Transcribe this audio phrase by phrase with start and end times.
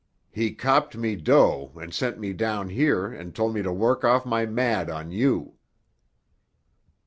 [0.31, 4.25] He copped me dough and sent me down here and told me to work off
[4.25, 5.57] my mad on you."